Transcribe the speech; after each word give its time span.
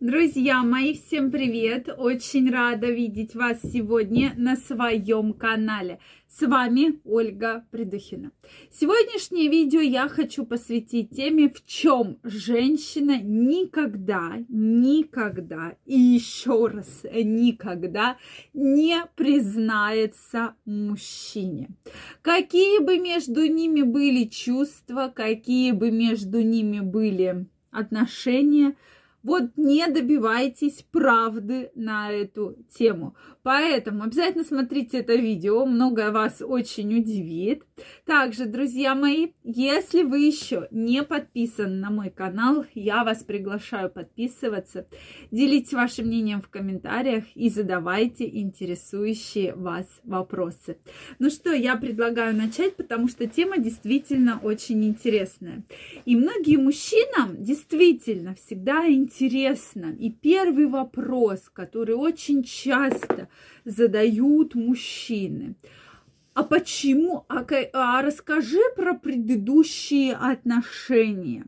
Друзья 0.00 0.64
мои, 0.64 0.92
всем 0.92 1.30
привет! 1.30 1.88
Очень 1.96 2.50
рада 2.50 2.90
видеть 2.90 3.36
вас 3.36 3.60
сегодня 3.62 4.34
на 4.36 4.56
своем 4.56 5.32
канале. 5.32 6.00
С 6.28 6.44
вами 6.44 6.98
Ольга 7.04 7.64
Придухина. 7.70 8.32
Сегодняшнее 8.72 9.48
видео 9.48 9.80
я 9.80 10.08
хочу 10.08 10.44
посвятить 10.44 11.10
теме, 11.10 11.48
в 11.48 11.64
чем 11.64 12.18
женщина 12.24 13.20
никогда, 13.22 14.32
никогда 14.48 15.76
и 15.86 15.96
еще 15.96 16.66
раз 16.66 17.04
никогда 17.04 18.18
не 18.52 18.96
признается 19.14 20.56
мужчине. 20.64 21.70
Какие 22.20 22.80
бы 22.80 22.98
между 22.98 23.46
ними 23.46 23.82
были 23.82 24.24
чувства, 24.24 25.12
какие 25.14 25.70
бы 25.70 25.92
между 25.92 26.42
ними 26.42 26.80
были 26.80 27.46
отношения– 27.70 28.74
вот 29.24 29.56
не 29.56 29.88
добивайтесь 29.88 30.84
правды 30.92 31.70
на 31.74 32.12
эту 32.12 32.56
тему. 32.76 33.16
Поэтому 33.42 34.04
обязательно 34.04 34.44
смотрите 34.44 34.98
это 34.98 35.14
видео, 35.14 35.66
многое 35.66 36.12
вас 36.12 36.40
очень 36.40 36.96
удивит. 36.98 37.64
Также, 38.04 38.44
друзья 38.44 38.94
мои, 38.94 39.32
если 39.42 40.02
вы 40.02 40.20
еще 40.20 40.68
не 40.70 41.02
подписаны 41.02 41.76
на 41.76 41.90
мой 41.90 42.10
канал, 42.10 42.64
я 42.74 43.02
вас 43.02 43.24
приглашаю 43.24 43.90
подписываться. 43.90 44.86
Делитесь 45.30 45.72
вашим 45.72 46.06
мнением 46.06 46.42
в 46.42 46.48
комментариях 46.48 47.24
и 47.34 47.48
задавайте 47.48 48.28
интересующие 48.28 49.54
вас 49.54 49.86
вопросы. 50.04 50.78
Ну 51.18 51.30
что, 51.30 51.52
я 51.52 51.76
предлагаю 51.76 52.36
начать, 52.36 52.76
потому 52.76 53.08
что 53.08 53.26
тема 53.26 53.56
действительно 53.56 54.38
очень 54.42 54.84
интересная. 54.84 55.64
И 56.04 56.14
многие 56.14 56.58
мужчинам 56.58 57.42
действительно 57.42 58.34
всегда 58.34 58.86
интересно 58.86 59.13
интересно. 59.14 59.94
И 59.98 60.10
первый 60.10 60.66
вопрос, 60.66 61.48
который 61.52 61.94
очень 61.94 62.42
часто 62.42 63.28
задают 63.64 64.54
мужчины. 64.54 65.54
А 66.34 66.42
почему? 66.42 67.24
А, 67.28 67.46
а 67.72 68.02
расскажи 68.02 68.60
про 68.76 68.94
предыдущие 68.94 70.14
отношения. 70.14 71.46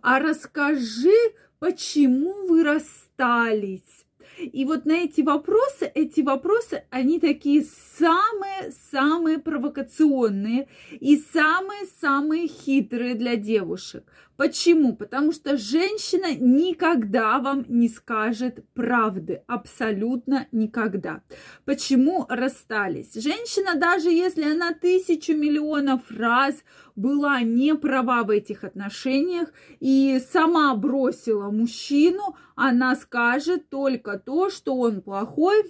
А 0.00 0.20
расскажи, 0.20 1.10
почему 1.58 2.46
вы 2.46 2.62
расстались 2.62 4.02
и 4.38 4.64
вот 4.64 4.86
на 4.86 4.92
эти 4.92 5.20
вопросы, 5.20 5.90
эти 5.94 6.20
вопросы, 6.20 6.84
они 6.90 7.20
такие 7.20 7.64
самые-самые 7.96 9.38
провокационные 9.38 10.68
и 10.90 11.16
самые-самые 11.16 12.48
хитрые 12.48 13.14
для 13.14 13.36
девушек. 13.36 14.04
Почему? 14.36 14.96
Потому 14.96 15.32
что 15.32 15.56
женщина 15.56 16.34
никогда 16.34 17.38
вам 17.38 17.64
не 17.68 17.88
скажет 17.88 18.64
правды. 18.74 19.42
Абсолютно 19.46 20.48
никогда. 20.52 21.22
Почему 21.64 22.26
расстались? 22.28 23.14
Женщина, 23.14 23.74
даже 23.78 24.10
если 24.10 24.44
она 24.44 24.72
тысячу 24.72 25.36
миллионов 25.36 26.00
раз 26.10 26.64
была 26.96 27.42
не 27.42 27.74
права 27.74 28.22
в 28.22 28.30
этих 28.30 28.64
отношениях 28.64 29.52
и 29.80 30.20
сама 30.32 30.74
бросила 30.76 31.50
мужчину, 31.50 32.36
она 32.56 32.96
скажет 32.96 33.68
только 33.68 34.18
то, 34.18 34.50
что 34.50 34.76
он 34.76 35.02
плохой, 35.02 35.62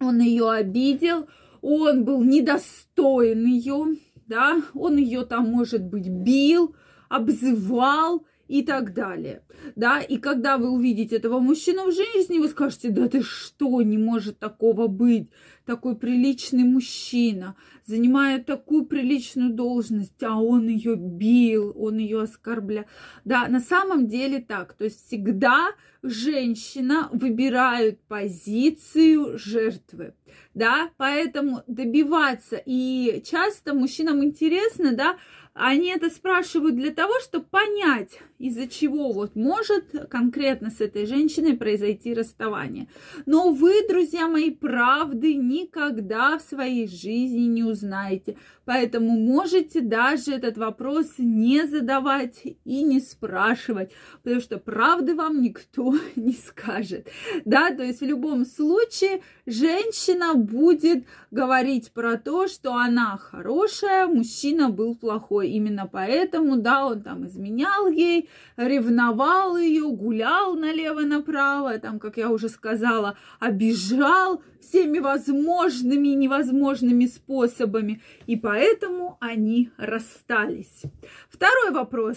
он 0.00 0.20
ее 0.20 0.50
обидел, 0.50 1.28
он 1.60 2.04
был 2.04 2.22
недостоин 2.22 3.44
ее, 3.44 3.96
да, 4.26 4.62
он 4.74 4.96
ее 4.96 5.24
там, 5.24 5.50
может 5.50 5.82
быть, 5.82 6.08
бил, 6.08 6.74
обзывал 7.08 8.26
и 8.48 8.62
так 8.62 8.94
далее, 8.94 9.42
да, 9.74 10.00
и 10.00 10.18
когда 10.18 10.56
вы 10.56 10.70
увидите 10.70 11.16
этого 11.16 11.40
мужчину 11.40 11.90
в 11.90 11.94
жизни, 11.94 12.38
вы 12.38 12.48
скажете, 12.48 12.90
да 12.90 13.08
ты 13.08 13.22
что, 13.22 13.82
не 13.82 13.98
может 13.98 14.38
такого 14.38 14.86
быть, 14.86 15.28
такой 15.64 15.96
приличный 15.96 16.62
мужчина, 16.62 17.56
занимает 17.86 18.46
такую 18.46 18.86
приличную 18.86 19.50
должность, 19.50 20.22
а 20.22 20.40
он 20.40 20.68
ее 20.68 20.94
бил, 20.96 21.72
он 21.76 21.98
ее 21.98 22.22
оскорблял. 22.22 22.84
Да, 23.24 23.48
на 23.48 23.60
самом 23.60 24.06
деле 24.06 24.40
так, 24.40 24.74
то 24.74 24.84
есть 24.84 25.06
всегда 25.06 25.72
женщина 26.08 27.08
выбирает 27.12 28.00
позицию 28.08 29.38
жертвы, 29.38 30.14
да, 30.54 30.90
поэтому 30.96 31.62
добиваться, 31.66 32.60
и 32.64 33.22
часто 33.24 33.74
мужчинам 33.74 34.24
интересно, 34.24 34.92
да, 34.92 35.16
они 35.58 35.88
это 35.88 36.10
спрашивают 36.10 36.76
для 36.76 36.92
того, 36.92 37.18
чтобы 37.20 37.46
понять, 37.46 38.20
из-за 38.38 38.68
чего 38.68 39.12
вот 39.12 39.36
может 39.36 39.84
конкретно 40.10 40.70
с 40.70 40.82
этой 40.82 41.06
женщиной 41.06 41.56
произойти 41.56 42.12
расставание. 42.12 42.88
Но 43.24 43.50
вы, 43.52 43.86
друзья 43.88 44.28
мои, 44.28 44.50
правды 44.50 45.34
никогда 45.34 46.36
в 46.36 46.42
своей 46.42 46.86
жизни 46.86 47.46
не 47.46 47.64
узнаете. 47.64 48.36
Поэтому 48.66 49.12
можете 49.12 49.80
даже 49.80 50.32
этот 50.32 50.58
вопрос 50.58 51.14
не 51.16 51.66
задавать 51.66 52.42
и 52.44 52.82
не 52.82 53.00
спрашивать, 53.00 53.92
потому 54.22 54.42
что 54.42 54.58
правды 54.58 55.14
вам 55.14 55.40
никто 55.40 55.95
не 56.16 56.32
скажет. 56.32 57.08
Да, 57.44 57.70
то 57.70 57.82
есть 57.82 58.00
в 58.00 58.04
любом 58.04 58.44
случае 58.44 59.22
женщина 59.46 60.34
будет 60.34 61.04
говорить 61.30 61.92
про 61.92 62.16
то, 62.16 62.48
что 62.48 62.74
она 62.74 63.18
хорошая, 63.18 64.06
мужчина 64.06 64.70
был 64.70 64.94
плохой. 64.94 65.48
Именно 65.50 65.88
поэтому, 65.90 66.56
да, 66.56 66.86
он 66.86 67.02
там 67.02 67.26
изменял 67.26 67.88
ей, 67.88 68.28
ревновал 68.56 69.56
ее, 69.56 69.88
гулял 69.90 70.54
налево-направо, 70.54 71.78
там, 71.78 71.98
как 71.98 72.16
я 72.16 72.30
уже 72.30 72.48
сказала, 72.48 73.16
обижал 73.40 74.42
всеми 74.60 74.98
возможными 74.98 76.08
и 76.08 76.14
невозможными 76.14 77.06
способами. 77.06 78.02
И 78.26 78.36
поэтому 78.36 79.16
они 79.20 79.70
расстались. 79.76 80.82
Второй 81.28 81.70
вопрос, 81.70 82.16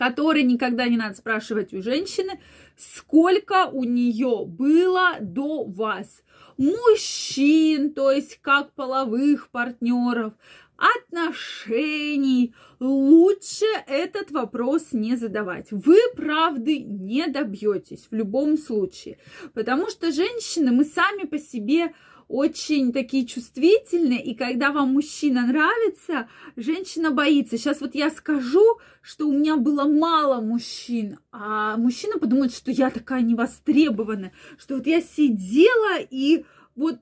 который 0.00 0.44
никогда 0.44 0.88
не 0.88 0.96
надо 0.96 1.14
спрашивать 1.14 1.74
у 1.74 1.82
женщины, 1.82 2.40
сколько 2.74 3.66
у 3.66 3.84
нее 3.84 4.46
было 4.46 5.18
до 5.20 5.64
вас. 5.64 6.22
Мужчин, 6.56 7.92
то 7.92 8.10
есть 8.10 8.38
как 8.40 8.72
половых 8.72 9.50
партнеров, 9.50 10.32
отношений, 10.78 12.54
лучше 12.78 13.66
этот 13.86 14.30
вопрос 14.30 14.92
не 14.92 15.16
задавать. 15.16 15.66
Вы 15.70 15.98
правды 16.16 16.78
не 16.78 17.26
добьетесь 17.26 18.06
в 18.10 18.14
любом 18.14 18.56
случае, 18.56 19.18
потому 19.52 19.90
что 19.90 20.12
женщины, 20.12 20.72
мы 20.72 20.86
сами 20.86 21.26
по 21.26 21.38
себе 21.38 21.92
очень 22.30 22.92
такие 22.92 23.26
чувствительные, 23.26 24.22
и 24.22 24.36
когда 24.36 24.70
вам 24.70 24.92
мужчина 24.92 25.46
нравится, 25.46 26.28
женщина 26.54 27.10
боится. 27.10 27.58
Сейчас 27.58 27.80
вот 27.80 27.96
я 27.96 28.08
скажу, 28.08 28.78
что 29.02 29.26
у 29.28 29.32
меня 29.32 29.56
было 29.56 29.84
мало 29.84 30.40
мужчин, 30.40 31.18
а 31.32 31.76
мужчина 31.76 32.18
подумает, 32.18 32.54
что 32.54 32.70
я 32.70 32.90
такая 32.90 33.22
невостребованная, 33.22 34.32
что 34.58 34.76
вот 34.76 34.86
я 34.86 35.00
сидела 35.00 35.98
и 35.98 36.44
вот 36.76 37.00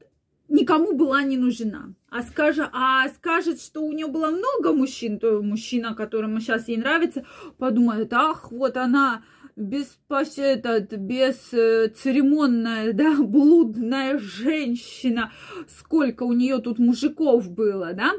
никому 0.48 0.94
была 0.96 1.22
не 1.22 1.36
нужна. 1.36 1.92
А, 2.08 2.22
скажет, 2.22 2.70
а 2.72 3.06
скажет, 3.10 3.60
что 3.60 3.82
у 3.82 3.92
нее 3.92 4.06
было 4.06 4.30
много 4.30 4.72
мужчин, 4.72 5.18
то 5.18 5.42
мужчина, 5.42 5.94
которому 5.94 6.40
сейчас 6.40 6.68
ей 6.68 6.78
нравится, 6.78 7.26
подумает, 7.58 8.14
ах, 8.14 8.50
вот 8.50 8.78
она 8.78 9.22
без, 9.58 9.98
этот, 10.38 10.92
без 10.92 11.36
церемонная, 11.36 12.92
да, 12.94 13.16
блудная 13.18 14.18
женщина, 14.18 15.32
сколько 15.78 16.22
у 16.22 16.32
нее 16.32 16.58
тут 16.58 16.78
мужиков 16.78 17.50
было, 17.50 17.92
да, 17.92 18.12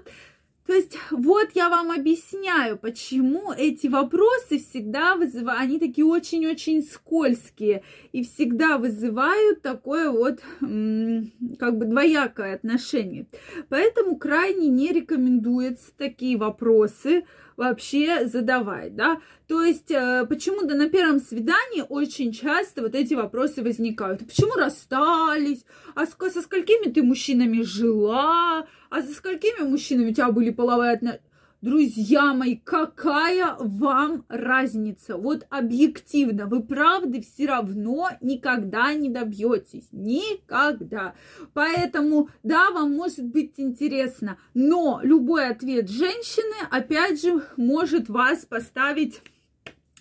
то 0.70 0.76
есть 0.76 0.96
вот 1.10 1.50
я 1.56 1.68
вам 1.68 1.90
объясняю, 1.90 2.78
почему 2.78 3.52
эти 3.52 3.88
вопросы 3.88 4.60
всегда 4.60 5.16
вызывают, 5.16 5.60
они 5.60 5.80
такие 5.80 6.06
очень-очень 6.06 6.84
скользкие 6.84 7.82
и 8.12 8.24
всегда 8.24 8.78
вызывают 8.78 9.64
такое 9.64 10.12
вот 10.12 10.42
как 10.60 11.78
бы 11.80 11.86
двоякое 11.86 12.54
отношение. 12.54 13.26
Поэтому 13.70 14.18
крайне 14.18 14.68
не 14.68 14.92
рекомендуется 14.92 15.92
такие 15.98 16.38
вопросы 16.38 17.24
вообще 17.58 18.28
задавать, 18.28 18.96
да. 18.96 19.20
То 19.50 19.64
есть, 19.64 19.90
э, 19.90 20.28
почему-то 20.30 20.76
на 20.76 20.90
первом 20.90 21.20
свидании 21.20 21.84
очень 21.90 22.32
часто 22.32 22.84
вот 22.84 22.94
эти 22.94 23.16
вопросы 23.16 23.64
возникают. 23.64 24.20
Почему 24.20 24.54
расстались? 24.54 25.66
А 25.96 26.06
со 26.06 26.44
сколькими 26.44 26.92
ты 26.92 27.02
мужчинами 27.02 27.64
жила? 27.64 28.68
А 28.92 29.02
за 29.02 29.12
сколькими 29.12 29.68
мужчинами 29.68 30.12
у 30.12 30.14
тебя 30.14 30.30
были 30.30 30.52
половые 30.52 30.92
отношения? 30.92 31.24
Друзья 31.62 32.32
мои, 32.36 32.58
какая 32.58 33.56
вам 33.60 34.24
разница? 34.30 35.18
Вот 35.18 35.48
объективно, 35.50 36.46
вы 36.46 36.62
правды 36.62 37.22
все 37.22 37.48
равно 37.48 38.12
никогда 38.22 38.94
не 38.94 39.10
добьетесь. 39.10 39.88
Никогда. 39.92 41.16
Поэтому, 41.54 42.30
да, 42.44 42.70
вам 42.70 42.94
может 42.94 43.26
быть 43.26 43.56
интересно, 43.58 44.38
но 44.54 45.00
любой 45.02 45.48
ответ 45.48 45.90
женщины, 45.90 46.56
опять 46.70 47.20
же, 47.22 47.42
может 47.58 48.10
вас 48.10 48.46
поставить 48.46 49.22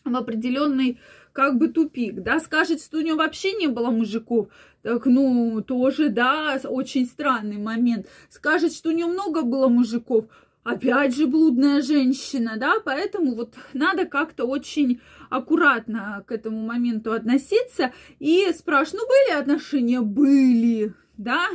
в 0.08 0.16
определенный 0.16 0.99
как 1.32 1.56
бы 1.56 1.69
тупик, 1.69 2.22
да, 2.22 2.40
скажет, 2.40 2.82
что 2.82 2.99
у 2.99 3.00
него 3.00 3.19
вообще 3.19 3.52
не 3.52 3.69
было 3.69 3.90
мужиков, 3.90 4.49
так, 4.82 5.06
ну, 5.06 5.62
тоже, 5.62 6.08
да, 6.08 6.58
очень 6.64 7.06
странный 7.06 7.58
момент. 7.58 8.06
Скажет, 8.28 8.72
что 8.72 8.88
у 8.88 8.93
него 8.93 9.10
много 9.10 9.43
было 9.43 9.69
мужиков, 9.69 10.26
опять 10.64 11.14
же 11.14 11.26
блудная 11.26 11.82
женщина, 11.82 12.56
да, 12.56 12.75
поэтому 12.84 13.34
вот 13.34 13.55
надо 13.72 14.05
как-то 14.05 14.44
очень 14.46 15.00
аккуратно 15.31 16.25
к 16.26 16.32
этому 16.32 16.66
моменту 16.66 17.12
относиться 17.12 17.93
и 18.19 18.50
спрашивать, 18.52 19.00
ну, 19.00 19.06
были 19.06 19.40
отношения? 19.40 20.00
Были, 20.00 20.94
да, 21.16 21.46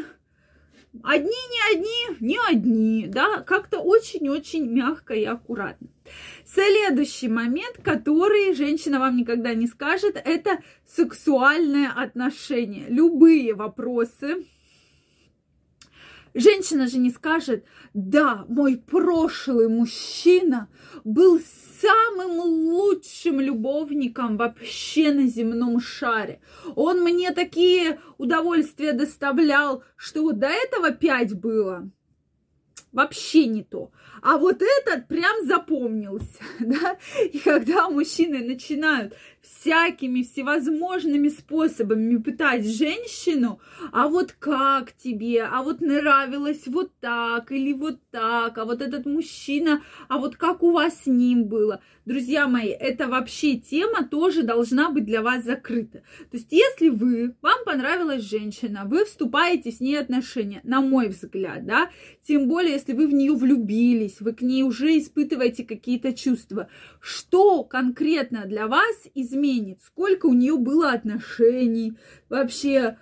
Одни 1.02 1.28
не 1.28 1.76
одни, 1.76 2.18
не 2.20 2.40
одни, 2.50 3.06
да, 3.08 3.42
как-то 3.42 3.80
очень-очень 3.80 4.70
мягко 4.70 5.16
и 5.16 5.24
аккуратно. 5.24 5.88
Следующий 6.46 7.30
момент, 7.30 7.78
который 7.84 8.54
женщина 8.54 9.00
вам 9.00 9.18
никогда 9.18 9.56
не 9.56 9.66
скажет, 9.66 10.22
это 10.24 10.60
сексуальное 10.86 11.90
отношение. 11.90 12.86
Любые 12.90 13.56
вопросы, 13.56 14.46
Женщина 16.34 16.88
же 16.88 16.98
не 16.98 17.12
скажет, 17.12 17.64
да, 17.94 18.46
мой 18.48 18.78
прошлый 18.78 19.68
мужчина 19.68 20.68
был 21.04 21.40
самым 21.80 22.40
лучшим 22.40 23.40
любовником 23.40 24.38
вообще 24.38 25.14
на 25.14 25.28
земном 25.28 25.80
шаре. 25.80 26.40
Он 26.76 27.02
мне 27.02 27.32
такие 27.32 28.00
удовольствия 28.18 28.94
доставлял, 28.94 29.84
что 29.96 30.24
вот 30.24 30.40
до 30.40 30.48
этого 30.48 30.92
пять 30.92 31.34
было. 31.34 31.90
Вообще 32.92 33.46
не 33.46 33.64
то. 33.64 33.92
А 34.24 34.38
вот 34.38 34.62
этот 34.62 35.08
прям 35.10 35.46
запомнился, 35.46 36.40
да? 36.60 36.98
И 37.32 37.40
когда 37.40 37.90
мужчины 37.90 38.40
начинают 38.40 39.14
всякими 39.42 40.22
всевозможными 40.22 41.28
способами 41.28 42.16
пытать 42.16 42.66
женщину, 42.66 43.60
а 43.92 44.08
вот 44.08 44.32
как 44.32 44.94
тебе, 44.94 45.44
а 45.44 45.62
вот 45.64 45.82
нравилось 45.82 46.64
вот 46.68 46.92
так 47.02 47.52
или 47.52 47.74
вот 47.74 48.00
так, 48.12 48.58
а 48.58 48.64
вот 48.64 48.82
этот 48.82 49.06
мужчина, 49.06 49.84
а 50.08 50.18
вот 50.18 50.38
как 50.38 50.64
у 50.64 50.72
вас 50.72 51.04
с 51.04 51.08
ним 51.08 51.44
было. 51.46 51.82
Друзья 52.06 52.48
мои, 52.48 52.70
это 52.70 53.08
вообще 53.08 53.58
тема 53.58 54.06
тоже 54.06 54.44
должна 54.44 54.90
быть 54.90 55.06
для 55.06 55.22
вас 55.22 55.44
закрыта. 55.44 56.04
То 56.32 56.38
есть, 56.38 56.52
если 56.52 56.90
вы, 56.90 57.36
вам 57.42 57.66
понравилась 57.66 58.24
женщина, 58.24 58.84
вы 58.86 59.04
вступаете 59.04 59.72
с 59.72 59.82
ней 59.82 59.96
отношения, 59.98 60.62
на 60.64 60.80
мой 60.80 61.10
взгляд, 61.10 61.66
да, 61.66 61.90
тем 62.26 62.48
более, 62.48 62.74
если 62.74 62.94
вы 62.94 63.08
в 63.08 63.14
нее 63.14 63.34
влюбились, 63.34 64.13
вы 64.22 64.34
к 64.34 64.42
ней 64.42 64.64
уже 64.64 64.98
испытываете 64.98 65.64
какие-то 65.64 66.14
чувства, 66.14 66.68
что 67.00 67.64
конкретно 67.64 68.46
для 68.46 68.68
вас 68.68 68.96
изменит, 69.14 69.80
сколько 69.84 70.28
у 70.28 70.34
нее 70.34 70.58
было 70.58 70.92
отношений, 70.92 71.94
вообще, 72.30 72.98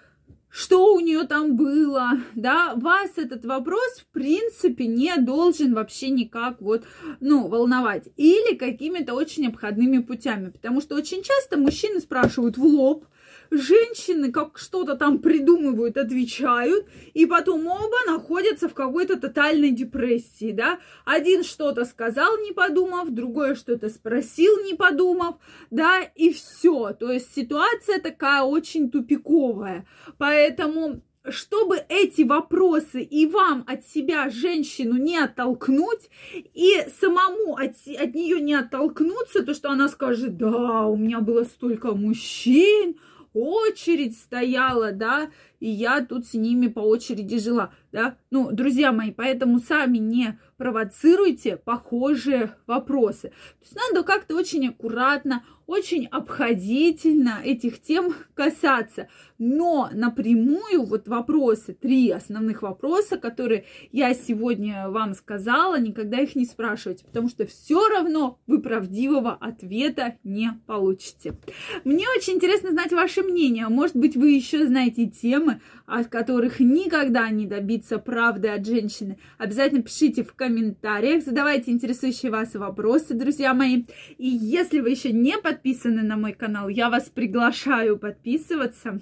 что 0.49 0.93
у 0.93 0.99
нее 0.99 1.23
там 1.23 1.55
было, 1.55 2.11
да, 2.35 2.73
вас 2.75 3.11
этот 3.15 3.45
вопрос, 3.45 3.99
в 3.99 4.07
принципе, 4.11 4.85
не 4.85 5.15
должен 5.17 5.73
вообще 5.73 6.09
никак 6.09 6.61
вот, 6.61 6.85
ну, 7.19 7.47
волновать. 7.47 8.09
Или 8.17 8.55
какими-то 8.55 9.13
очень 9.13 9.47
обходными 9.47 9.99
путями, 9.99 10.49
потому 10.49 10.81
что 10.81 10.95
очень 10.95 11.23
часто 11.23 11.57
мужчины 11.57 12.01
спрашивают 12.01 12.57
в 12.57 12.63
лоб, 12.63 13.05
женщины 13.51 14.31
как 14.31 14.57
что-то 14.57 14.95
там 14.95 15.19
придумывают, 15.19 15.97
отвечают, 15.97 16.87
и 17.13 17.25
потом 17.25 17.67
оба 17.67 17.97
находятся 18.07 18.69
в 18.69 18.73
какой-то 18.73 19.19
тотальной 19.19 19.71
депрессии, 19.71 20.51
да. 20.51 20.79
Один 21.05 21.43
что-то 21.43 21.85
сказал, 21.85 22.37
не 22.37 22.53
подумав, 22.53 23.09
другой 23.09 23.55
что-то 23.55 23.89
спросил, 23.89 24.63
не 24.63 24.73
подумав, 24.73 25.35
да, 25.69 26.01
и 26.01 26.31
все. 26.31 26.93
То 26.93 27.11
есть 27.11 27.35
ситуация 27.35 27.99
такая 27.99 28.43
очень 28.43 28.89
тупиковая. 28.89 29.85
Поэтому 30.17 31.01
чтобы 31.29 31.77
эти 31.87 32.23
вопросы 32.23 33.03
и 33.03 33.27
вам 33.27 33.63
от 33.67 33.85
себя 33.85 34.29
женщину 34.29 34.95
не 34.97 35.17
оттолкнуть, 35.17 36.09
и 36.33 36.83
самому 36.99 37.55
от, 37.57 37.75
от 37.99 38.15
нее 38.15 38.41
не 38.41 38.55
оттолкнуться, 38.55 39.43
то 39.43 39.53
что 39.53 39.69
она 39.69 39.87
скажет, 39.87 40.37
да, 40.37 40.87
у 40.87 40.95
меня 40.95 41.19
было 41.19 41.43
столько 41.43 41.93
мужчин, 41.93 42.95
очередь 43.33 44.17
стояла, 44.17 44.91
да, 44.91 45.29
и 45.61 45.69
я 45.69 46.03
тут 46.03 46.25
с 46.25 46.33
ними 46.33 46.67
по 46.67 46.79
очереди 46.79 47.37
жила, 47.37 47.71
да. 47.91 48.17
Ну, 48.31 48.51
друзья 48.51 48.91
мои, 48.91 49.11
поэтому 49.11 49.59
сами 49.59 49.99
не 49.99 50.39
провоцируйте 50.57 51.57
похожие 51.57 52.55
вопросы. 52.67 53.29
То 53.29 53.61
есть 53.61 53.75
надо 53.75 54.03
как-то 54.03 54.35
очень 54.35 54.67
аккуратно, 54.69 55.43
очень 55.65 56.05
обходительно 56.07 57.39
этих 57.43 57.81
тем 57.81 58.13
касаться. 58.33 59.07
Но 59.37 59.89
напрямую 59.91 60.83
вот 60.83 61.07
вопросы, 61.07 61.73
три 61.73 62.11
основных 62.11 62.61
вопроса, 62.61 63.17
которые 63.17 63.65
я 63.91 64.13
сегодня 64.13 64.89
вам 64.89 65.15
сказала, 65.15 65.79
никогда 65.79 66.19
их 66.19 66.35
не 66.35 66.45
спрашивайте, 66.45 67.05
потому 67.05 67.29
что 67.29 67.45
все 67.45 67.87
равно 67.87 68.39
вы 68.47 68.61
правдивого 68.61 69.33
ответа 69.33 70.17
не 70.23 70.51
получите. 70.67 71.37
Мне 71.83 72.05
очень 72.15 72.33
интересно 72.33 72.71
знать 72.71 72.91
ваше 72.91 73.23
мнение. 73.23 73.67
Может 73.67 73.95
быть, 73.95 74.15
вы 74.15 74.31
еще 74.31 74.67
знаете 74.67 75.07
темы, 75.07 75.50
от 75.85 76.07
которых 76.07 76.59
никогда 76.59 77.29
не 77.29 77.47
добиться 77.47 77.97
правды 77.97 78.47
от 78.49 78.65
женщины. 78.65 79.17
Обязательно 79.37 79.81
пишите 79.81 80.23
в 80.23 80.33
комментариях, 80.33 81.23
задавайте 81.23 81.71
интересующие 81.71 82.31
вас 82.31 82.53
вопросы, 82.53 83.13
друзья 83.13 83.53
мои. 83.53 83.83
И 84.17 84.27
если 84.27 84.79
вы 84.79 84.91
еще 84.91 85.11
не 85.11 85.37
подписаны 85.37 86.03
на 86.03 86.15
мой 86.15 86.33
канал, 86.33 86.69
я 86.69 86.89
вас 86.89 87.09
приглашаю 87.09 87.97
подписываться. 87.97 89.01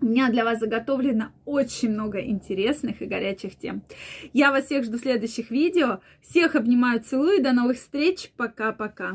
У 0.00 0.06
меня 0.06 0.30
для 0.30 0.44
вас 0.44 0.58
заготовлено 0.58 1.28
очень 1.44 1.90
много 1.90 2.20
интересных 2.20 3.00
и 3.02 3.06
горячих 3.06 3.54
тем. 3.54 3.82
Я 4.32 4.50
вас 4.50 4.64
всех 4.64 4.84
жду 4.84 4.98
в 4.98 5.00
следующих 5.00 5.50
видео. 5.50 6.00
Всех 6.20 6.56
обнимаю, 6.56 7.00
целую. 7.00 7.40
До 7.40 7.52
новых 7.52 7.76
встреч. 7.76 8.32
Пока-пока. 8.36 9.14